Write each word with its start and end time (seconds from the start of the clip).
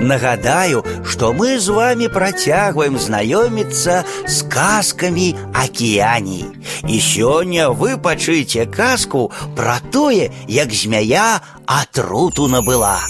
Нагадаю, 0.00 0.84
што 1.04 1.32
мы 1.32 1.58
з 1.58 1.68
вами 1.72 2.08
працягваем 2.08 2.98
знаёміцца 2.98 4.04
з 4.28 4.36
казкамі 4.52 5.34
акіяній. 5.54 6.44
І 6.84 7.00
сёння 7.00 7.72
вы 7.72 7.96
пачыце 7.96 8.66
казку 8.66 9.32
пра 9.56 9.80
тое, 9.90 10.30
як 10.48 10.72
змяя 10.72 11.40
атруту 11.64 12.48
набыла. 12.48 13.00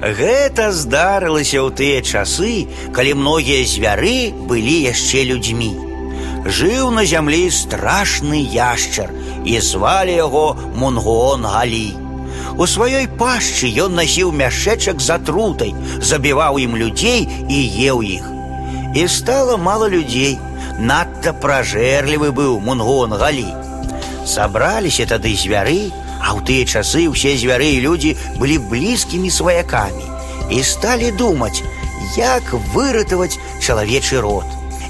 Гэта 0.00 0.72
здарылася 0.72 1.60
ў 1.60 1.68
тыя 1.76 2.00
часы, 2.00 2.68
калі 2.92 3.20
многія 3.20 3.64
звяры 3.64 4.32
былі 4.32 4.76
яшчэ 4.88 5.24
людзьмі. 5.28 5.72
Жыў 6.44 6.88
на 6.92 7.04
зямлі 7.04 7.48
страшны 7.52 8.40
яшчар 8.48 9.12
і 9.44 9.60
звалі 9.60 10.12
яго 10.16 10.56
Мунгон 10.76 11.44
Галі. 11.44 11.92
У 12.57 12.65
сваёй 12.69 13.07
пашчы 13.19 13.67
ён 13.83 13.95
насіў 13.99 14.31
мяшэчак 14.31 15.01
з 15.01 15.09
атрутай, 15.17 15.75
забіваў 15.99 16.59
ім 16.63 16.77
людзей 16.79 17.27
і 17.49 17.59
еў 17.89 18.01
іх. 18.01 18.25
І 18.95 19.07
стала 19.11 19.57
мала 19.57 19.89
людзей, 19.91 20.39
надта 20.79 21.33
пражэрлівы 21.33 22.31
быў 22.31 22.59
мунгон 22.63 23.13
галі. 23.19 23.51
Сабраліся 24.25 25.05
тады 25.05 25.35
звяры, 25.35 25.91
а 26.23 26.33
ў 26.33 26.39
тыя 26.47 26.63
часы 26.65 27.05
ўсе 27.11 27.35
звяры 27.37 27.75
і 27.77 27.83
людзі 27.85 28.15
былі 28.39 28.57
блізкімі 28.71 29.29
сваякамі 29.29 30.05
і 30.49 30.61
сталі 30.63 31.11
думаць, 31.11 31.61
як 32.17 32.53
выратаваць 32.73 33.37
чалавечы 33.59 34.21
род. 34.21 34.45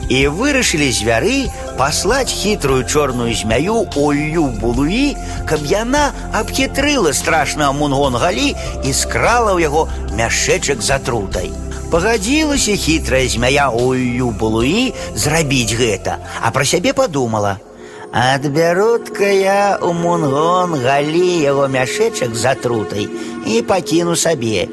І 0.09 0.27
вырашылі 0.29 0.91
звяры 0.93 1.49
послать 1.77 2.29
хитрую 2.29 2.85
черную 2.85 3.33
змею 3.33 3.89
Олью 3.95 4.45
Булуи, 4.61 5.15
каб 5.49 5.65
яна 5.65 6.13
абхітрыла 6.33 7.13
страшного 7.13 7.73
Мунгон-Галі 7.73 8.55
і 8.85 8.93
скрала 8.93 9.57
ў 9.57 9.65
яго 9.65 9.89
мяшэчак 10.13 10.81
за 10.81 11.01
трутай. 11.01 11.49
Пагадзілася 11.89 12.77
хітрая 12.77 13.27
змяя 13.27 13.69
Олью 13.73 14.29
Булуи 14.29 14.93
зрабіць 15.15 15.73
гэта, 15.73 16.21
а 16.41 16.51
пра 16.51 16.65
сябе 16.65 16.93
подумала: 16.93 17.57
Адбярутка 18.13 19.25
я 19.25 19.77
у 19.81 19.89
Мунгон-Галі 19.91 21.41
яго 21.41 21.67
мяшэчак 21.67 22.35
за 22.37 22.53
трутай 22.55 23.09
і 23.43 23.61
пакіну 23.61 24.15
сабе. 24.15 24.69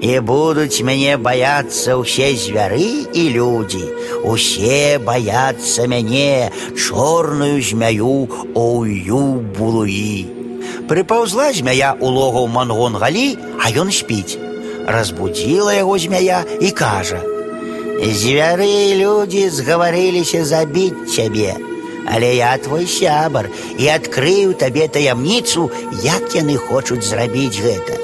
І 0.00 0.20
будуць 0.20 0.84
мяне 0.84 1.16
баяцца 1.16 1.96
ўсе 1.96 2.36
звяры 2.36 3.08
і 3.16 3.22
людзі. 3.32 3.84
Усе 4.28 4.98
баяцца 5.00 5.86
мяне 5.88 6.52
чорную 6.76 7.62
змяю 7.64 8.28
Оўю 8.52 9.22
булуі. 9.56 10.28
Прыпаўзла 10.86 11.50
змяя 11.56 11.96
ў 11.96 12.06
логаў 12.06 12.46
мангон 12.52 13.00
галі, 13.00 13.28
а 13.58 13.72
ён 13.72 13.90
спіць. 13.90 14.38
Разбудзіла 14.86 15.74
яго 15.80 15.98
змяя 15.98 16.44
і 16.60 16.70
кажа: « 16.70 18.20
Звяры 18.20 18.68
і 18.68 19.00
людзі 19.00 19.48
згаварыліся 19.50 20.44
забіць 20.44 21.08
цябе. 21.10 21.56
Але 22.06 22.36
я 22.36 22.54
твой 22.62 22.86
сябар 22.86 23.50
і 23.78 23.88
адкрыю 23.90 24.54
табе 24.54 24.86
таямніцу, 24.86 25.70
як 26.04 26.36
яны 26.38 26.54
хочуць 26.56 27.02
зрабіць 27.02 27.58
гэта. 27.58 27.99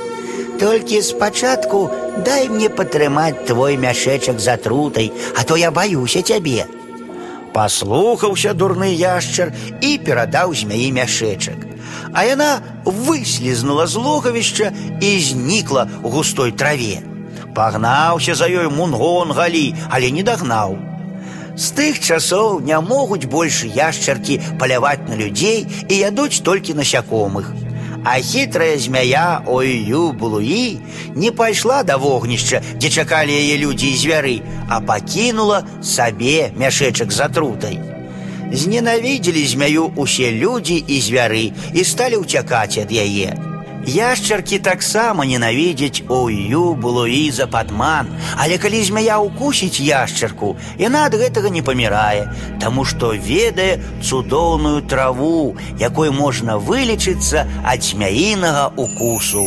Толькі 0.61 1.03
спачатку 1.03 1.91
дай 2.25 2.48
мне 2.48 2.69
патрымаць 2.69 3.47
твой 3.47 3.77
мяшэчак 3.77 4.39
за 4.41 4.56
трутай, 4.56 5.12
а 5.36 5.45
то 5.45 5.56
я 5.56 5.70
баюся 5.70 6.22
цябе. 6.22 6.67
Паслухаўся 7.53 8.55
дурны 8.55 8.92
яшчар 8.95 9.53
і 9.81 9.98
перадаў 9.98 10.55
змяі 10.55 10.92
мяшэчак. 10.92 11.67
А 12.12 12.25
яна 12.25 12.61
выслізнула 12.84 13.86
з 13.86 13.97
логавішча 13.97 14.72
і 15.00 15.11
знікла 15.20 15.89
ў 16.00 16.08
густой 16.08 16.53
траве. 16.53 17.03
Пагнаўся 17.55 18.34
за 18.34 18.48
ёй 18.48 18.70
мунгон 18.72 19.33
галі, 19.36 19.75
але 19.91 20.11
не 20.11 20.22
дагнаў. 20.22 20.78
З 21.56 21.67
тых 21.77 22.00
часоў 22.00 22.61
не 22.64 22.78
могуць 22.81 23.28
больш 23.28 23.64
яшчаркі 23.69 24.40
паляваць 24.58 25.05
на 25.08 25.17
людзей 25.20 25.67
і 25.89 25.95
ядуць 25.98 26.40
толькі 26.40 26.79
насякомых. 26.80 27.52
А 28.05 28.20
хитрая 28.20 28.79
змяя 28.79 29.42
Ою 29.46 30.13
Булуі 30.13 30.80
не 31.14 31.30
пайшла 31.33 31.83
да 31.83 31.96
вогнішча, 31.96 32.63
дзе 32.77 32.90
чакалі 32.90 33.33
яе 33.33 33.58
людзі 33.58 33.92
і 33.92 33.96
звяры, 33.96 34.36
а 34.68 34.80
пакінула 34.80 35.63
сабе 35.83 36.51
мяшэчак 36.57 37.13
з 37.13 37.20
атрутай. 37.20 37.79
Зненавідзелі 38.52 39.46
змяю 39.46 39.92
усе 39.96 40.30
людзі 40.30 40.85
і 40.86 41.01
звяры 41.01 41.52
і 41.74 41.85
сталі 41.85 42.20
ўцякаць 42.27 42.79
ад 42.83 42.92
яе. 42.92 43.33
Яшчаркі 43.86 44.58
таксама 44.63 45.27
ненавідзяць 45.27 46.05
Ою 46.08 46.74
Булуі 46.74 47.30
за 47.35 47.46
падман, 47.51 48.07
але 48.39 48.58
калі 48.58 48.79
змяя 48.86 49.18
ўкусіць 49.18 49.83
яшчарку, 49.83 50.55
яна 50.79 51.11
ад 51.11 51.18
гэтага 51.18 51.51
не 51.51 51.67
памірае, 51.67 52.30
таму 52.63 52.86
што 52.86 53.11
ведае 53.11 53.83
цудоўную 53.98 54.86
траву, 54.86 55.58
якой 55.83 56.14
можна 56.14 56.58
вылечыцца 56.63 57.46
ад 57.67 57.83
змяінага 57.83 58.70
укусу. 58.77 59.42